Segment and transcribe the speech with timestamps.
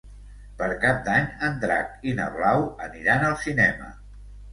[0.59, 3.91] Per Cap d'Any en Drac i na Blau aniran al cinema.